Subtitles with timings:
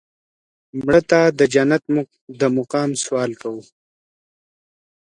[0.83, 1.83] مړه ته د جنت
[2.39, 3.61] د مقام سوال کوو